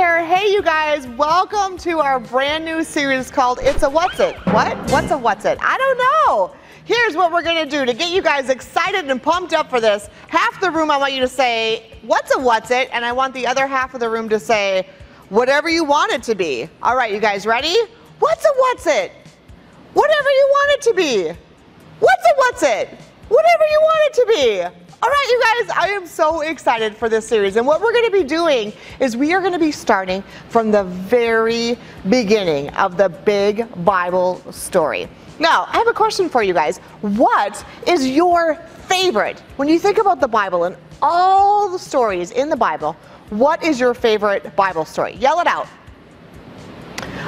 here. 0.00 0.24
Hey, 0.24 0.50
you 0.50 0.62
guys, 0.62 1.06
welcome 1.08 1.76
to 1.76 1.98
our 1.98 2.18
brand 2.18 2.64
new 2.64 2.82
series 2.82 3.30
called 3.30 3.58
It's 3.60 3.82
a 3.82 3.90
What's 3.90 4.18
It. 4.18 4.34
What? 4.46 4.74
What's 4.90 5.10
a 5.10 5.18
What's 5.18 5.44
It? 5.44 5.58
I 5.60 5.76
don't 5.76 5.98
know. 5.98 6.56
Here's 6.86 7.14
what 7.14 7.30
we're 7.30 7.42
going 7.42 7.62
to 7.62 7.70
do 7.70 7.84
to 7.84 7.92
get 7.92 8.10
you 8.10 8.22
guys 8.22 8.48
excited 8.48 9.10
and 9.10 9.22
pumped 9.22 9.52
up 9.52 9.68
for 9.68 9.78
this. 9.78 10.08
Half 10.28 10.58
the 10.58 10.70
room, 10.70 10.90
I 10.90 10.96
want 10.96 11.12
you 11.12 11.20
to 11.20 11.28
say, 11.28 11.98
What's 12.00 12.34
a 12.34 12.38
What's 12.38 12.70
It? 12.70 12.88
And 12.94 13.04
I 13.04 13.12
want 13.12 13.34
the 13.34 13.46
other 13.46 13.66
half 13.66 13.92
of 13.92 14.00
the 14.00 14.08
room 14.08 14.30
to 14.30 14.40
say, 14.40 14.88
Whatever 15.28 15.68
you 15.68 15.84
want 15.84 16.12
it 16.12 16.22
to 16.22 16.34
be. 16.34 16.66
All 16.82 16.96
right, 16.96 17.12
you 17.12 17.20
guys 17.20 17.44
ready? 17.44 17.76
What's 18.20 18.42
a 18.46 18.52
What's 18.56 18.86
It? 18.86 19.12
Whatever 19.92 20.30
you 20.30 20.48
want 20.50 20.70
it 20.72 20.82
to 20.88 20.94
be. 20.94 21.38
What's 21.98 22.24
a 22.24 22.34
What's 22.36 22.62
It? 22.62 22.88
Whatever 23.28 23.64
you 23.70 23.80
want 23.82 24.00
it 24.06 24.14
to 24.14 24.26
be. 24.26 24.89
All 25.02 25.08
right, 25.08 25.26
you 25.30 25.64
guys, 25.66 25.76
I 25.78 25.88
am 25.92 26.06
so 26.06 26.42
excited 26.42 26.94
for 26.94 27.08
this 27.08 27.26
series. 27.26 27.56
And 27.56 27.66
what 27.66 27.80
we're 27.80 27.92
going 27.94 28.04
to 28.04 28.10
be 28.10 28.22
doing 28.22 28.70
is 29.00 29.16
we 29.16 29.32
are 29.32 29.40
going 29.40 29.54
to 29.54 29.58
be 29.58 29.72
starting 29.72 30.22
from 30.50 30.70
the 30.70 30.84
very 30.84 31.78
beginning 32.10 32.68
of 32.74 32.98
the 32.98 33.08
big 33.08 33.66
Bible 33.82 34.42
story. 34.52 35.08
Now, 35.38 35.64
I 35.68 35.78
have 35.78 35.88
a 35.88 35.94
question 35.94 36.28
for 36.28 36.42
you 36.42 36.52
guys. 36.52 36.80
What 37.00 37.64
is 37.86 38.06
your 38.06 38.56
favorite? 38.88 39.40
When 39.56 39.68
you 39.68 39.78
think 39.78 39.96
about 39.96 40.20
the 40.20 40.28
Bible 40.28 40.64
and 40.64 40.76
all 41.00 41.70
the 41.70 41.78
stories 41.78 42.30
in 42.32 42.50
the 42.50 42.56
Bible, 42.56 42.92
what 43.30 43.64
is 43.64 43.80
your 43.80 43.94
favorite 43.94 44.54
Bible 44.54 44.84
story? 44.84 45.14
Yell 45.14 45.40
it 45.40 45.46
out. 45.46 45.66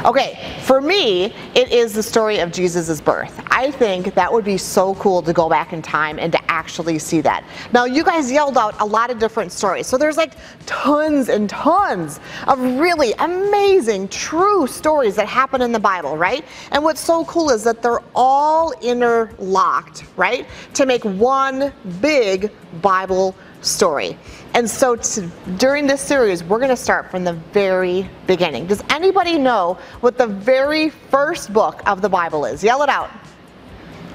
Okay, 0.04 0.58
for 0.62 0.80
me, 0.80 1.34
it 1.54 1.70
is 1.70 1.92
the 1.92 2.02
story 2.02 2.40
of 2.40 2.50
Jesus' 2.50 3.00
birth. 3.00 3.40
I 3.50 3.70
think 3.70 4.14
that 4.14 4.32
would 4.32 4.44
be 4.44 4.58
so 4.58 4.94
cool 4.96 5.22
to 5.22 5.32
go 5.32 5.48
back 5.48 5.72
in 5.72 5.80
time 5.80 6.18
and 6.18 6.32
to 6.32 6.41
actually 6.52 6.98
see 6.98 7.20
that. 7.22 7.44
Now, 7.72 7.84
you 7.86 8.04
guys 8.04 8.30
yelled 8.30 8.58
out 8.58 8.74
a 8.80 8.84
lot 8.84 9.10
of 9.10 9.18
different 9.18 9.52
stories. 9.52 9.86
So 9.86 9.96
there's 9.96 10.18
like 10.18 10.34
tons 10.66 11.28
and 11.28 11.48
tons 11.48 12.20
of 12.46 12.60
really 12.60 13.12
amazing, 13.18 14.08
true 14.08 14.66
stories 14.66 15.16
that 15.16 15.26
happen 15.26 15.62
in 15.62 15.72
the 15.72 15.80
Bible, 15.80 16.16
right? 16.16 16.44
And 16.70 16.84
what's 16.84 17.00
so 17.00 17.24
cool 17.24 17.50
is 17.50 17.64
that 17.64 17.82
they're 17.82 18.02
all 18.14 18.72
interlocked, 18.82 20.04
right? 20.16 20.46
To 20.74 20.84
make 20.84 21.04
one 21.04 21.72
big 22.00 22.50
Bible 22.82 23.34
story. 23.62 24.18
And 24.54 24.68
so 24.68 24.96
to, 24.96 25.30
during 25.56 25.86
this 25.86 26.02
series, 26.02 26.44
we're 26.44 26.58
going 26.58 26.68
to 26.68 26.76
start 26.76 27.10
from 27.10 27.24
the 27.24 27.34
very 27.54 28.08
beginning. 28.26 28.66
Does 28.66 28.82
anybody 28.90 29.38
know 29.38 29.78
what 30.00 30.18
the 30.18 30.26
very 30.26 30.90
first 30.90 31.52
book 31.52 31.80
of 31.86 32.02
the 32.02 32.08
Bible 32.08 32.44
is? 32.44 32.62
Yell 32.62 32.82
it 32.82 32.90
out. 32.90 33.10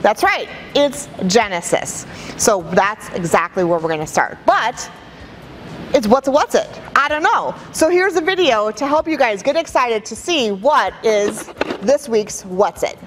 That's 0.01 0.23
right, 0.23 0.47
it's 0.75 1.07
Genesis. 1.27 2.05
So 2.37 2.61
that's 2.73 3.09
exactly 3.09 3.63
where 3.63 3.79
we're 3.79 3.87
going 3.87 3.99
to 3.99 4.07
start. 4.07 4.37
But 4.45 4.89
it's 5.93 6.07
what's 6.07 6.27
what's 6.27 6.55
it? 6.55 6.69
I 6.95 7.07
don't 7.07 7.23
know. 7.23 7.55
So 7.71 7.89
here's 7.89 8.15
a 8.15 8.21
video 8.21 8.71
to 8.71 8.87
help 8.87 9.07
you 9.07 9.17
guys 9.17 9.41
get 9.41 9.55
excited 9.55 10.05
to 10.05 10.15
see 10.15 10.51
what 10.51 10.93
is 11.03 11.47
this 11.81 12.09
week's 12.09 12.43
what's 12.45 12.83
it. 12.83 12.97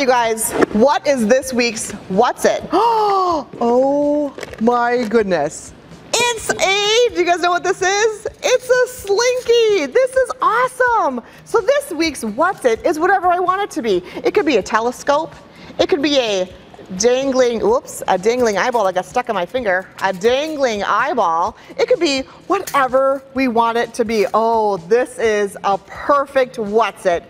You 0.00 0.06
guys, 0.06 0.52
what 0.72 1.06
is 1.06 1.26
this 1.26 1.52
week's 1.52 1.92
What's 2.08 2.46
It? 2.46 2.62
Oh 2.72 4.34
my 4.60 5.04
goodness. 5.04 5.74
It's 6.14 6.50
a, 6.50 7.14
do 7.14 7.20
you 7.20 7.26
guys 7.26 7.40
know 7.40 7.50
what 7.50 7.62
this 7.62 7.82
is? 7.82 8.26
It's 8.42 8.70
a 8.70 8.86
slinky. 8.88 9.92
This 9.92 10.10
is 10.16 10.30
awesome. 10.40 11.20
So 11.44 11.60
this 11.60 11.92
week's 11.92 12.24
What's 12.24 12.64
It 12.64 12.84
is 12.86 12.98
whatever 12.98 13.28
I 13.28 13.40
want 13.40 13.60
it 13.60 13.70
to 13.72 13.82
be. 13.82 14.02
It 14.24 14.32
could 14.32 14.46
be 14.46 14.56
a 14.56 14.62
telescope. 14.62 15.34
It 15.78 15.90
could 15.90 16.00
be 16.00 16.16
a 16.16 16.50
dangling, 16.96 17.60
whoops, 17.60 18.02
a 18.08 18.16
dangling 18.16 18.56
eyeball 18.56 18.84
that 18.84 18.94
got 18.94 19.04
stuck 19.04 19.28
in 19.28 19.34
my 19.34 19.44
finger. 19.44 19.86
A 20.02 20.14
dangling 20.14 20.82
eyeball. 20.82 21.58
It 21.78 21.88
could 21.88 22.00
be 22.00 22.22
whatever 22.46 23.22
we 23.34 23.48
want 23.48 23.76
it 23.76 23.92
to 23.94 24.06
be. 24.06 24.26
Oh, 24.32 24.78
this 24.78 25.18
is 25.18 25.58
a 25.62 25.76
perfect 25.76 26.58
What's 26.58 27.04
It 27.04 27.22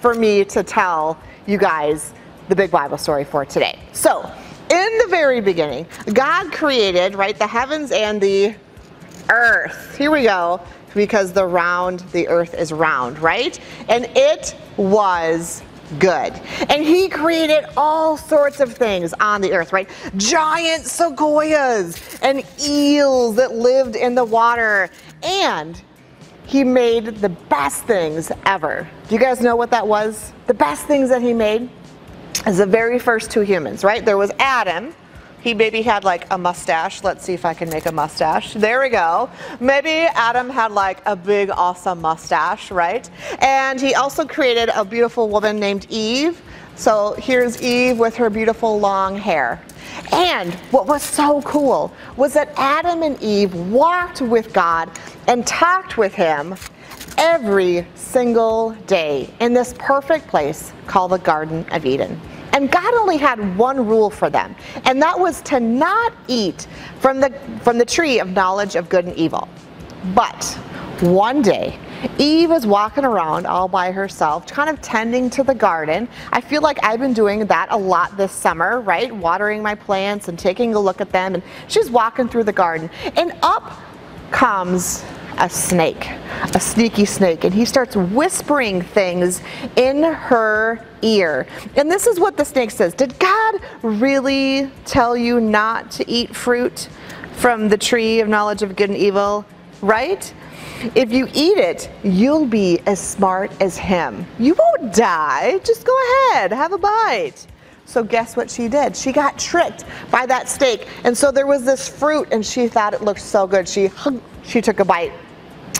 for 0.00 0.14
me 0.14 0.44
to 0.46 0.62
tell 0.62 1.18
you 1.46 1.58
guys 1.58 2.12
the 2.48 2.56
big 2.56 2.70
Bible 2.70 2.98
story 2.98 3.24
for 3.24 3.44
today. 3.44 3.78
So, 3.92 4.30
in 4.70 4.98
the 4.98 5.06
very 5.08 5.40
beginning, 5.40 5.86
God 6.12 6.52
created, 6.52 7.14
right, 7.14 7.38
the 7.38 7.46
heavens 7.46 7.92
and 7.92 8.20
the 8.20 8.54
earth. 9.28 9.96
Here 9.96 10.10
we 10.10 10.22
go, 10.22 10.60
because 10.94 11.32
the 11.32 11.44
round, 11.46 12.00
the 12.12 12.28
earth 12.28 12.54
is 12.54 12.72
round, 12.72 13.18
right? 13.18 13.58
And 13.88 14.06
it 14.16 14.56
was 14.76 15.62
good. 15.98 16.32
And 16.68 16.82
he 16.82 17.08
created 17.08 17.66
all 17.76 18.16
sorts 18.16 18.60
of 18.60 18.72
things 18.72 19.12
on 19.14 19.40
the 19.40 19.52
earth, 19.52 19.72
right? 19.72 19.88
Giant 20.16 20.84
sequoias 20.84 22.18
and 22.22 22.42
eels 22.64 23.36
that 23.36 23.54
lived 23.54 23.96
in 23.96 24.14
the 24.14 24.24
water. 24.24 24.88
And 25.22 25.80
he 26.52 26.64
made 26.64 27.06
the 27.06 27.30
best 27.30 27.84
things 27.84 28.30
ever. 28.44 28.86
Do 29.08 29.14
you 29.14 29.20
guys 29.20 29.40
know 29.40 29.56
what 29.56 29.70
that 29.70 29.88
was? 29.88 30.34
The 30.48 30.52
best 30.52 30.84
things 30.84 31.08
that 31.08 31.22
he 31.22 31.32
made 31.32 31.70
is 32.46 32.58
the 32.58 32.66
very 32.66 32.98
first 32.98 33.30
two 33.30 33.40
humans, 33.40 33.82
right? 33.82 34.04
There 34.04 34.18
was 34.18 34.30
Adam. 34.38 34.94
He 35.40 35.54
maybe 35.54 35.80
had 35.80 36.04
like 36.04 36.26
a 36.30 36.36
mustache. 36.36 37.02
Let's 37.02 37.24
see 37.24 37.32
if 37.32 37.46
I 37.46 37.54
can 37.54 37.70
make 37.70 37.86
a 37.86 37.92
mustache. 37.92 38.52
There 38.52 38.82
we 38.82 38.90
go. 38.90 39.30
Maybe 39.60 40.06
Adam 40.12 40.50
had 40.50 40.72
like 40.72 41.00
a 41.06 41.16
big, 41.16 41.48
awesome 41.48 42.02
mustache, 42.02 42.70
right? 42.70 43.08
And 43.40 43.80
he 43.80 43.94
also 43.94 44.26
created 44.26 44.68
a 44.74 44.84
beautiful 44.84 45.30
woman 45.30 45.58
named 45.58 45.86
Eve. 45.88 46.42
So 46.76 47.14
here's 47.14 47.62
Eve 47.62 47.98
with 47.98 48.14
her 48.16 48.28
beautiful 48.28 48.78
long 48.78 49.16
hair. 49.16 49.64
And 50.12 50.52
what 50.70 50.86
was 50.86 51.02
so 51.02 51.40
cool 51.42 51.92
was 52.16 52.34
that 52.34 52.52
Adam 52.56 53.02
and 53.02 53.20
Eve 53.22 53.54
walked 53.54 54.20
with 54.20 54.52
God 54.52 54.90
and 55.26 55.46
talked 55.46 55.96
with 55.96 56.14
Him 56.14 56.54
every 57.16 57.86
single 57.94 58.72
day 58.86 59.32
in 59.40 59.54
this 59.54 59.74
perfect 59.78 60.28
place 60.28 60.72
called 60.86 61.12
the 61.12 61.18
Garden 61.18 61.64
of 61.70 61.86
Eden. 61.86 62.20
And 62.52 62.70
God 62.70 62.92
only 62.94 63.16
had 63.16 63.56
one 63.56 63.86
rule 63.86 64.10
for 64.10 64.28
them, 64.28 64.54
and 64.84 65.00
that 65.00 65.18
was 65.18 65.40
to 65.42 65.58
not 65.58 66.12
eat 66.28 66.66
from 67.00 67.18
the, 67.18 67.30
from 67.62 67.78
the 67.78 67.84
tree 67.84 68.20
of 68.20 68.28
knowledge 68.30 68.76
of 68.76 68.90
good 68.90 69.06
and 69.06 69.16
evil. 69.16 69.48
But 70.14 70.44
one 71.00 71.40
day, 71.40 71.78
Eve 72.18 72.50
was 72.50 72.66
walking 72.66 73.04
around 73.04 73.46
all 73.46 73.68
by 73.68 73.92
herself, 73.92 74.46
kind 74.46 74.68
of 74.68 74.80
tending 74.80 75.30
to 75.30 75.42
the 75.42 75.54
garden. 75.54 76.08
I 76.32 76.40
feel 76.40 76.62
like 76.62 76.78
I've 76.82 77.00
been 77.00 77.12
doing 77.12 77.46
that 77.46 77.68
a 77.70 77.76
lot 77.76 78.16
this 78.16 78.32
summer, 78.32 78.80
right? 78.80 79.14
Watering 79.14 79.62
my 79.62 79.74
plants 79.74 80.28
and 80.28 80.38
taking 80.38 80.74
a 80.74 80.80
look 80.80 81.00
at 81.00 81.10
them. 81.10 81.34
And 81.34 81.42
she's 81.68 81.90
walking 81.90 82.28
through 82.28 82.44
the 82.44 82.52
garden, 82.52 82.90
and 83.16 83.32
up 83.42 83.78
comes 84.30 85.04
a 85.38 85.48
snake, 85.48 86.08
a 86.54 86.60
sneaky 86.60 87.04
snake, 87.04 87.44
and 87.44 87.54
he 87.54 87.64
starts 87.64 87.96
whispering 87.96 88.82
things 88.82 89.40
in 89.76 90.02
her 90.02 90.84
ear. 91.02 91.46
And 91.76 91.90
this 91.90 92.06
is 92.06 92.20
what 92.20 92.36
the 92.36 92.44
snake 92.44 92.70
says 92.70 92.94
Did 92.94 93.18
God 93.18 93.60
really 93.82 94.70
tell 94.84 95.16
you 95.16 95.40
not 95.40 95.90
to 95.92 96.10
eat 96.10 96.34
fruit 96.34 96.88
from 97.34 97.68
the 97.68 97.78
tree 97.78 98.20
of 98.20 98.28
knowledge 98.28 98.62
of 98.62 98.76
good 98.76 98.90
and 98.90 98.98
evil? 98.98 99.44
Right? 99.80 100.32
If 100.94 101.12
you 101.12 101.26
eat 101.32 101.58
it, 101.58 101.90
you'll 102.02 102.46
be 102.46 102.80
as 102.86 103.00
smart 103.00 103.52
as 103.60 103.78
him. 103.78 104.26
You 104.38 104.54
won't 104.54 104.94
die. 104.94 105.58
Just 105.58 105.86
go 105.86 105.96
ahead, 106.32 106.52
have 106.52 106.72
a 106.72 106.78
bite. 106.78 107.46
So 107.84 108.02
guess 108.02 108.36
what 108.36 108.50
she 108.50 108.68
did? 108.68 108.96
She 108.96 109.12
got 109.12 109.38
tricked 109.38 109.84
by 110.10 110.26
that 110.26 110.48
steak. 110.48 110.88
And 111.04 111.16
so 111.16 111.30
there 111.30 111.46
was 111.46 111.64
this 111.64 111.88
fruit 111.88 112.28
and 112.32 112.44
she 112.44 112.66
thought 112.66 112.94
it 112.94 113.02
looked 113.02 113.20
so 113.20 113.46
good. 113.46 113.68
She 113.68 113.90
she 114.42 114.60
took 114.60 114.80
a 114.80 114.84
bite. 114.84 115.12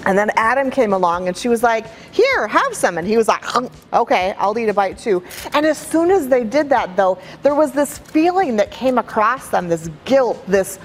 And 0.05 0.19
then 0.19 0.31
Adam 0.37 0.71
came 0.71 0.93
along 0.93 1.29
and 1.29 1.37
she 1.37 1.49
was 1.49 1.63
like, 1.63 1.87
Here, 2.13 2.47
have 2.47 2.75
some. 2.75 2.99
And 2.99 3.07
he 3.07 3.17
was 3.17 3.29
like, 3.29 3.45
Okay, 3.93 4.35
I'll 4.39 4.57
eat 4.59 4.69
a 4.69 4.75
bite 4.75 4.99
too. 4.99 5.23
And 5.53 5.65
as 5.67 5.79
soon 5.79 6.11
as 6.11 6.29
they 6.29 6.45
did 6.45 6.69
that, 6.69 6.97
though, 6.97 7.19
there 7.43 7.55
was 7.55 7.73
this 7.73 7.99
feeling 7.99 8.57
that 8.57 8.71
came 8.71 8.99
across 8.99 9.49
them 9.49 9.69
this 9.69 9.89
guilt, 10.05 10.45
this, 10.47 10.79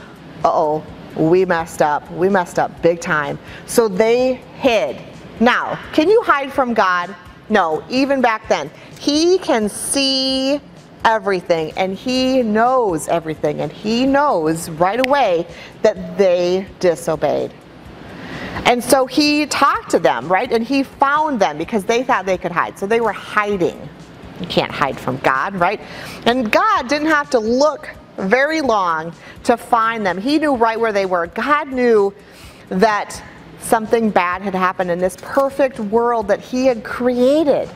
uh 0.44 0.50
oh, 0.52 0.84
we 1.18 1.46
messed 1.46 1.82
up. 1.82 2.10
We 2.12 2.30
messed 2.30 2.60
up 2.60 2.82
big 2.82 3.02
time. 3.02 3.40
So 3.66 3.88
they 3.88 4.36
hid. 4.58 5.02
Now, 5.40 5.80
can 5.94 6.10
you 6.10 6.22
hide 6.22 6.52
from 6.52 6.74
God? 6.74 7.16
No, 7.50 7.84
even 7.90 8.22
back 8.22 8.48
then. 8.50 8.72
He 9.00 9.38
can 9.38 9.70
see 9.70 10.60
everything 11.06 11.72
and 11.78 11.96
he 11.96 12.42
knows 12.42 13.08
everything 13.08 13.62
and 13.62 13.72
he 13.72 14.06
knows 14.06 14.70
right 14.70 15.00
away 15.00 15.48
that 15.82 16.18
they 16.18 16.68
disobeyed. 16.80 17.54
And 18.66 18.84
so 18.84 19.06
he 19.06 19.46
talked 19.46 19.92
to 19.92 20.00
them, 20.00 20.28
right? 20.28 20.52
And 20.52 20.64
he 20.64 20.84
found 20.84 21.40
them 21.40 21.58
because 21.58 21.86
they 21.86 22.04
thought 22.04 22.26
they 22.26 22.38
could 22.38 22.52
hide. 22.52 22.78
So 22.78 22.86
they 22.86 23.00
were 23.00 23.14
hiding. 23.14 23.88
You 24.42 24.48
can't 24.48 24.72
hide 24.72 25.00
from 25.00 25.18
God, 25.18 25.56
right? 25.56 25.80
And 26.26 26.52
God 26.52 26.90
didn't 26.90 27.08
have 27.08 27.30
to 27.30 27.40
look 27.40 27.90
very 28.18 28.62
long 28.62 29.14
to 29.44 29.58
find 29.58 30.06
them. 30.06 30.18
He 30.18 30.40
knew 30.40 30.56
right 30.56 30.80
where 30.80 30.92
they 30.92 31.06
were. 31.06 31.28
God 31.28 31.72
knew 31.72 32.14
that 32.70 33.22
something 33.60 34.10
bad 34.10 34.42
had 34.42 34.56
happened 34.56 34.92
in 34.92 35.00
this 35.00 35.18
perfect 35.22 35.80
world 35.80 36.28
that 36.28 36.40
he 36.40 36.66
had 36.66 36.84
created. 36.84 37.70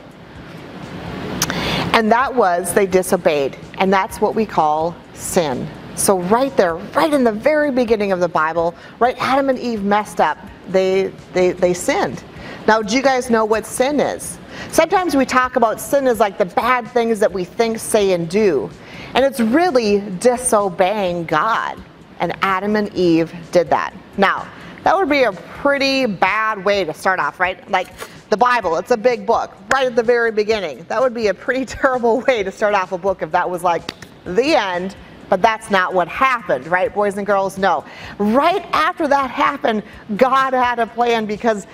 And 1.94 2.10
that 2.10 2.34
was 2.34 2.72
they 2.72 2.86
disobeyed. 2.86 3.56
And 3.78 3.92
that's 3.92 4.20
what 4.20 4.34
we 4.34 4.46
call 4.46 4.96
sin. 5.14 5.68
So, 5.94 6.20
right 6.20 6.56
there, 6.56 6.76
right 6.76 7.12
in 7.12 7.22
the 7.22 7.32
very 7.32 7.70
beginning 7.70 8.12
of 8.12 8.20
the 8.20 8.28
Bible, 8.28 8.74
right, 8.98 9.14
Adam 9.18 9.50
and 9.50 9.58
Eve 9.58 9.84
messed 9.84 10.20
up. 10.20 10.38
They, 10.68 11.12
they, 11.34 11.52
they 11.52 11.74
sinned. 11.74 12.24
Now, 12.66 12.80
do 12.80 12.96
you 12.96 13.02
guys 13.02 13.28
know 13.28 13.44
what 13.44 13.66
sin 13.66 14.00
is? 14.00 14.38
Sometimes 14.70 15.14
we 15.14 15.26
talk 15.26 15.56
about 15.56 15.80
sin 15.80 16.06
as 16.06 16.18
like 16.18 16.38
the 16.38 16.46
bad 16.46 16.88
things 16.88 17.20
that 17.20 17.30
we 17.30 17.44
think, 17.44 17.78
say, 17.78 18.12
and 18.12 18.28
do. 18.28 18.70
And 19.14 19.24
it's 19.24 19.40
really 19.40 20.00
disobeying 20.18 21.24
God. 21.24 21.82
And 22.20 22.32
Adam 22.42 22.76
and 22.76 22.92
Eve 22.94 23.32
did 23.50 23.68
that. 23.70 23.94
Now, 24.16 24.48
that 24.84 24.96
would 24.96 25.08
be 25.08 25.24
a 25.24 25.32
pretty 25.32 26.06
bad 26.06 26.64
way 26.64 26.84
to 26.84 26.94
start 26.94 27.20
off, 27.20 27.38
right? 27.38 27.68
Like 27.70 27.88
the 28.30 28.36
Bible, 28.36 28.76
it's 28.76 28.90
a 28.90 28.96
big 28.96 29.26
book, 29.26 29.52
right 29.72 29.86
at 29.86 29.94
the 29.94 30.02
very 30.02 30.32
beginning. 30.32 30.84
That 30.88 31.00
would 31.00 31.14
be 31.14 31.28
a 31.28 31.34
pretty 31.34 31.64
terrible 31.66 32.20
way 32.20 32.42
to 32.42 32.50
start 32.50 32.74
off 32.74 32.92
a 32.92 32.98
book 32.98 33.22
if 33.22 33.30
that 33.32 33.48
was 33.48 33.62
like 33.62 33.92
the 34.24 34.54
end. 34.54 34.96
But 35.28 35.40
that's 35.40 35.70
not 35.70 35.94
what 35.94 36.08
happened, 36.08 36.66
right, 36.66 36.92
boys 36.92 37.16
and 37.16 37.26
girls? 37.26 37.56
No. 37.56 37.86
Right 38.18 38.66
after 38.74 39.08
that 39.08 39.30
happened, 39.30 39.82
God 40.16 40.52
had 40.52 40.78
a 40.78 40.86
plan 40.86 41.24
because 41.24 41.66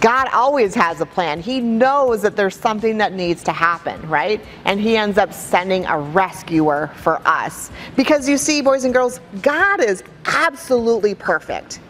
God 0.00 0.28
always 0.34 0.74
has 0.74 1.00
a 1.00 1.06
plan. 1.06 1.40
He 1.40 1.60
knows 1.60 2.20
that 2.22 2.36
there's 2.36 2.56
something 2.56 2.98
that 2.98 3.14
needs 3.14 3.42
to 3.44 3.52
happen, 3.52 4.06
right? 4.08 4.44
And 4.66 4.78
He 4.78 4.96
ends 4.96 5.16
up 5.16 5.32
sending 5.32 5.86
a 5.86 5.98
rescuer 5.98 6.90
for 6.96 7.26
us. 7.26 7.70
Because 7.96 8.28
you 8.28 8.36
see, 8.36 8.60
boys 8.60 8.84
and 8.84 8.92
girls, 8.92 9.20
God 9.40 9.82
is 9.82 10.04
absolutely 10.26 11.14
perfect. 11.14 11.80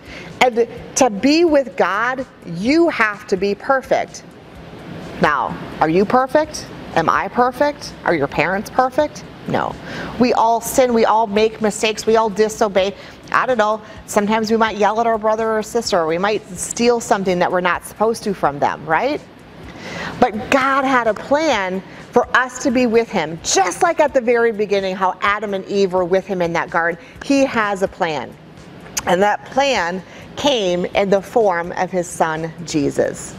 And 0.41 0.69
to 0.95 1.11
be 1.11 1.45
with 1.45 1.77
God, 1.77 2.25
you 2.47 2.89
have 2.89 3.27
to 3.27 3.37
be 3.37 3.55
perfect. 3.55 4.23
Now, 5.21 5.59
are 5.81 5.91
you 5.91 6.05
perfect? 6.05 6.67
Am 6.95 7.09
I 7.09 7.27
perfect? 7.29 7.95
Are 8.05 8.15
your 8.15 8.29
parents 8.29 8.71
perfect? 8.71 9.25
No. 9.49 9.75
We 10.21 10.33
all 10.35 10.61
sin, 10.61 10.95
we 10.95 11.05
all 11.05 11.27
make 11.27 11.61
mistakes, 11.61 12.07
we 12.07 12.17
all 12.17 12.31
disobey. 12.31 12.95
I 13.33 13.47
don't 13.47 13.59
know, 13.59 13.83
sometimes 14.07 14.51
we 14.51 14.57
might 14.57 14.77
yell 14.77 15.01
at 15.01 15.07
our 15.07 15.19
brother 15.19 15.59
or 15.59 15.63
sister, 15.63 15.99
or 15.99 16.07
we 16.07 16.19
might 16.19 16.47
steal 16.51 17.01
something 17.01 17.39
that 17.39 17.51
we're 17.51 17.61
not 17.61 17.85
supposed 17.85 18.23
to 18.25 18.35
from 18.35 18.59
them, 18.59 18.85
right? 18.87 19.21
But 20.21 20.51
God 20.51 20.85
had 20.85 21.07
a 21.07 21.15
plan 21.15 21.83
for 22.13 22.27
us 22.37 22.63
to 22.63 22.71
be 22.71 22.87
with 22.87 23.09
Him, 23.09 23.39
just 23.43 23.83
like 23.83 24.01
at 24.01 24.15
the 24.15 24.21
very 24.21 24.53
beginning, 24.53 24.97
how 24.97 25.19
Adam 25.21 25.55
and 25.55 25.65
Eve 25.67 25.93
were 25.93 26.05
with 26.05 26.27
Him 26.27 26.43
in 26.43 26.53
that 26.55 26.71
garden. 26.71 27.01
He 27.25 27.45
has 27.45 27.83
a 27.83 27.89
plan. 27.89 28.35
And 29.07 29.23
that 29.23 29.45
plan 29.47 30.03
came 30.37 30.85
in 30.87 31.11
the 31.11 31.23
form 31.23 31.73
of 31.73 31.91
His 31.91 32.09
Son, 32.09 32.53
Jesus. 32.65 33.35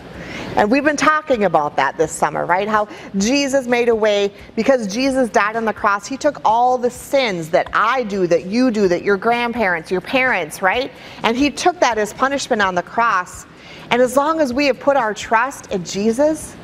And 0.56 0.70
we've 0.72 0.84
been 0.84 0.98
talking 0.98 1.46
about 1.46 1.76
that 1.76 1.98
this 1.98 2.12
summer, 2.12 2.46
right? 2.46 2.68
How 2.68 2.88
Jesus 3.18 3.68
made 3.68 3.88
a 3.88 3.96
way 3.96 4.34
because 4.56 4.94
Jesus 4.94 5.30
died 5.30 5.56
on 5.56 5.66
the 5.66 5.74
cross. 5.74 6.08
He 6.08 6.18
took 6.18 6.42
all 6.44 6.78
the 6.78 6.90
sins 6.90 7.50
that 7.50 7.70
I 7.74 8.04
do, 8.04 8.28
that 8.28 8.46
you 8.46 8.72
do, 8.72 8.88
that 8.88 9.04
your 9.04 9.18
grandparents, 9.18 9.92
your 9.92 10.02
parents, 10.02 10.62
right? 10.62 10.92
And 11.24 11.38
He 11.38 11.52
took 11.52 11.80
that 11.80 11.98
as 11.98 12.14
punishment 12.14 12.62
on 12.62 12.76
the 12.76 12.84
cross. 12.84 13.46
And 13.92 14.02
as 14.02 14.18
long 14.18 14.40
as 14.40 14.54
we 14.54 14.66
have 14.66 14.80
put 14.80 14.98
our 14.98 15.14
trust 15.14 15.72
in 15.72 15.84
Jesus, 15.84 16.56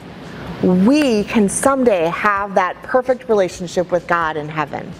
we 0.63 1.23
can 1.25 1.47
someday 1.47 2.05
have 2.07 2.55
that 2.55 2.81
perfect 2.83 3.29
relationship 3.29 3.91
with 3.91 4.07
God 4.07 4.37
in 4.37 4.49
heaven. 4.49 4.91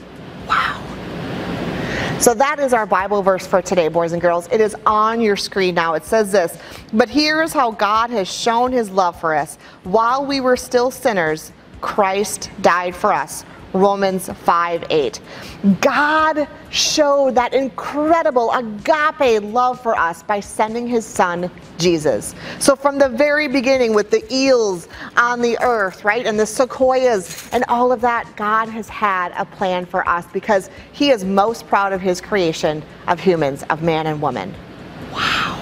So 2.19 2.33
that 2.33 2.59
is 2.59 2.73
our 2.73 2.85
Bible 2.85 3.21
verse 3.21 3.45
for 3.45 3.61
today, 3.61 3.87
boys 3.87 4.13
and 4.13 4.21
girls. 4.21 4.47
It 4.51 4.61
is 4.61 4.75
on 4.85 5.21
your 5.21 5.35
screen 5.35 5.75
now. 5.75 5.93
It 5.93 6.05
says 6.05 6.31
this 6.31 6.57
But 6.93 7.09
here 7.09 7.43
is 7.43 7.53
how 7.53 7.71
God 7.71 8.09
has 8.09 8.31
shown 8.31 8.71
his 8.71 8.89
love 8.89 9.19
for 9.19 9.35
us. 9.35 9.57
While 9.83 10.25
we 10.25 10.39
were 10.39 10.57
still 10.57 10.89
sinners, 10.91 11.51
Christ 11.81 12.49
died 12.61 12.95
for 12.95 13.13
us. 13.13 13.43
Romans 13.75 14.29
5 14.29 14.85
8. 14.89 15.19
God 15.81 16.47
showed 16.69 17.35
that 17.35 17.53
incredible 17.53 18.51
agape 18.51 19.43
love 19.43 19.81
for 19.81 19.95
us 19.95 20.23
by 20.23 20.39
sending 20.39 20.87
his 20.87 21.05
son, 21.05 21.51
Jesus. 21.77 22.33
So, 22.59 22.75
from 22.75 22.97
the 22.97 23.09
very 23.09 23.47
beginning, 23.47 23.93
with 23.93 24.09
the 24.09 24.23
eels 24.33 24.87
on 25.17 25.41
the 25.41 25.57
earth, 25.61 26.05
right, 26.05 26.25
and 26.25 26.39
the 26.39 26.45
sequoias 26.45 27.49
and 27.51 27.65
all 27.67 27.91
of 27.91 28.01
that, 28.01 28.33
God 28.37 28.69
has 28.69 28.87
had 28.87 29.33
a 29.37 29.45
plan 29.45 29.85
for 29.85 30.07
us 30.07 30.25
because 30.31 30.69
he 30.93 31.11
is 31.11 31.25
most 31.25 31.67
proud 31.67 31.91
of 31.91 32.01
his 32.01 32.21
creation 32.21 32.81
of 33.07 33.19
humans, 33.19 33.63
of 33.69 33.83
man 33.83 34.07
and 34.07 34.21
woman. 34.21 34.53
Wow. 35.11 35.61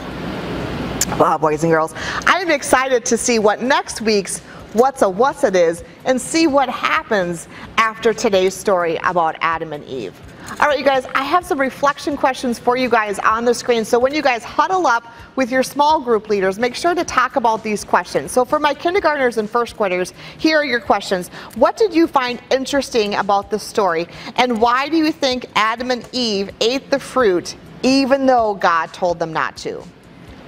Wow, 1.19 1.37
boys 1.37 1.63
and 1.63 1.71
girls. 1.71 1.93
I'm 2.25 2.49
excited 2.49 3.05
to 3.05 3.17
see 3.17 3.39
what 3.39 3.61
next 3.61 4.01
week's 4.01 4.41
what's 4.73 5.01
a 5.03 5.09
what's 5.09 5.43
it 5.43 5.55
is 5.55 5.83
and 6.05 6.19
see 6.19 6.47
what 6.47 6.69
happens 6.69 7.47
after 7.83 8.13
today's 8.13 8.53
story 8.53 8.97
about 9.03 9.35
Adam 9.41 9.73
and 9.73 9.83
Eve. 9.89 10.17
All 10.51 10.67
right, 10.67 10.79
you 10.79 10.85
guys, 10.85 11.05
I 11.13 11.23
have 11.23 11.45
some 11.45 11.59
reflection 11.59 12.15
questions 12.15 12.57
for 12.57 12.77
you 12.77 12.87
guys 12.87 13.19
on 13.19 13.43
the 13.43 13.53
screen. 13.53 13.83
So 13.83 13.99
when 13.99 14.13
you 14.13 14.21
guys 14.21 14.41
huddle 14.41 14.87
up 14.87 15.05
with 15.35 15.51
your 15.51 15.63
small 15.63 15.99
group 15.99 16.29
leaders, 16.29 16.57
make 16.57 16.75
sure 16.75 16.95
to 16.95 17.03
talk 17.03 17.35
about 17.35 17.61
these 17.61 17.83
questions. 17.83 18.31
So 18.31 18.45
for 18.45 18.57
my 18.57 18.73
kindergartners 18.73 19.37
and 19.37 19.49
first 19.49 19.75
graders, 19.75 20.13
here 20.37 20.59
are 20.59 20.65
your 20.65 20.79
questions. 20.79 21.27
What 21.55 21.75
did 21.75 21.93
you 21.93 22.07
find 22.07 22.41
interesting 22.51 23.15
about 23.15 23.51
the 23.51 23.59
story? 23.59 24.07
And 24.37 24.61
why 24.61 24.87
do 24.87 24.95
you 24.95 25.11
think 25.11 25.47
Adam 25.55 25.91
and 25.91 26.07
Eve 26.13 26.51
ate 26.61 26.89
the 26.89 26.99
fruit 26.99 27.57
even 27.81 28.25
though 28.25 28.53
God 28.53 28.93
told 28.93 29.19
them 29.19 29.33
not 29.33 29.57
to? 29.57 29.83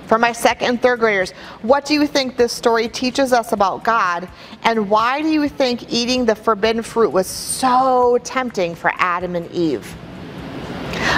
For 0.07 0.17
my 0.17 0.31
second 0.31 0.67
and 0.69 0.81
third 0.81 0.99
graders, 0.99 1.31
what 1.61 1.85
do 1.85 1.93
you 1.93 2.05
think 2.05 2.37
this 2.37 2.53
story 2.53 2.87
teaches 2.87 3.33
us 3.33 3.51
about 3.51 3.83
God? 3.83 4.29
And 4.63 4.89
why 4.89 5.21
do 5.21 5.29
you 5.29 5.49
think 5.49 5.91
eating 5.91 6.25
the 6.25 6.35
forbidden 6.35 6.83
fruit 6.83 7.09
was 7.09 7.27
so 7.27 8.19
tempting 8.23 8.75
for 8.75 8.91
Adam 8.95 9.35
and 9.35 9.49
Eve? 9.51 9.95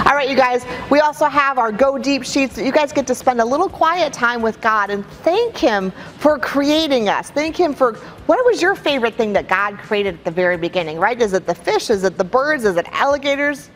All 0.06 0.14
right, 0.14 0.30
you 0.30 0.38
guys, 0.38 0.66
we 0.90 1.00
also 1.00 1.26
have 1.26 1.58
our 1.58 1.72
Go 1.72 1.98
Deep 1.98 2.24
sheets 2.24 2.56
that 2.56 2.64
you 2.66 2.72
guys 2.72 2.94
get 2.94 3.08
to 3.08 3.16
spend 3.16 3.42
a 3.42 3.46
little 3.46 3.68
quiet 3.68 4.14
time 4.14 4.42
with 4.42 4.62
God 4.62 4.90
and 4.90 5.06
thank 5.06 5.58
Him 5.58 5.92
for 6.20 6.40
creating 6.40 7.10
us. 7.10 7.30
Thank 7.30 7.60
Him 7.60 7.74
for 7.74 7.94
what 8.26 8.46
was 8.46 8.62
your 8.62 8.76
favorite 8.76 9.16
thing 9.16 9.34
that 9.34 9.48
God 9.50 9.78
created 9.80 10.16
at 10.16 10.24
the 10.24 10.32
very 10.32 10.56
beginning, 10.56 10.98
right? 10.98 11.20
Is 11.20 11.34
it 11.34 11.46
the 11.46 11.56
fish? 11.56 11.90
Is 11.90 12.04
it 12.04 12.18
the 12.18 12.24
birds? 12.24 12.64
Is 12.64 12.78
it 12.78 12.86
alligators? 12.92 13.70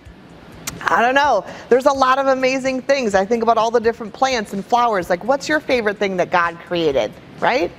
I 0.87 1.01
don't 1.01 1.15
know. 1.15 1.45
There's 1.69 1.85
a 1.85 1.91
lot 1.91 2.17
of 2.17 2.27
amazing 2.27 2.81
things. 2.81 3.15
I 3.15 3.25
think 3.25 3.43
about 3.43 3.57
all 3.57 3.71
the 3.71 3.79
different 3.79 4.13
plants 4.13 4.53
and 4.53 4.65
flowers. 4.65 5.09
Like, 5.09 5.23
what's 5.23 5.47
your 5.47 5.59
favorite 5.59 5.97
thing 5.97 6.17
that 6.17 6.31
God 6.31 6.57
created, 6.65 7.11
right? 7.39 7.71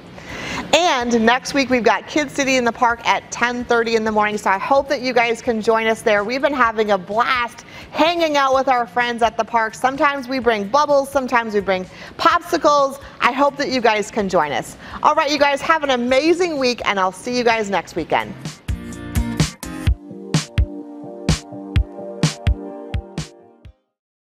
And 0.74 1.24
next 1.24 1.52
week 1.52 1.68
we've 1.68 1.82
got 1.84 2.04
Kidcity 2.04 2.56
in 2.56 2.64
the 2.64 2.72
park 2.72 3.06
at 3.06 3.30
10:30 3.30 3.96
in 3.96 4.04
the 4.04 4.12
morning. 4.12 4.38
So 4.38 4.50
I 4.50 4.58
hope 4.58 4.88
that 4.88 5.02
you 5.02 5.12
guys 5.12 5.42
can 5.42 5.60
join 5.60 5.86
us 5.86 6.02
there. 6.02 6.24
We've 6.24 6.40
been 6.40 6.54
having 6.54 6.92
a 6.92 6.98
blast 6.98 7.64
hanging 7.90 8.36
out 8.36 8.54
with 8.54 8.68
our 8.68 8.86
friends 8.86 9.22
at 9.22 9.36
the 9.36 9.44
park. 9.44 9.74
Sometimes 9.74 10.28
we 10.28 10.38
bring 10.38 10.66
bubbles, 10.68 11.10
sometimes 11.10 11.54
we 11.54 11.60
bring 11.60 11.84
popsicles. 12.16 13.00
I 13.20 13.32
hope 13.32 13.56
that 13.58 13.68
you 13.68 13.80
guys 13.80 14.10
can 14.10 14.28
join 14.28 14.52
us. 14.52 14.76
All 15.02 15.14
right, 15.14 15.30
you 15.30 15.38
guys 15.38 15.60
have 15.60 15.82
an 15.82 15.90
amazing 15.90 16.58
week 16.58 16.80
and 16.86 16.98
I'll 16.98 17.12
see 17.12 17.36
you 17.36 17.44
guys 17.44 17.68
next 17.68 17.94
weekend. 17.94 18.34